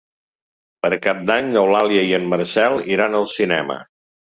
[0.85, 3.83] Per Cap d'Any n'Eulàlia i en Marcel iran al cinema.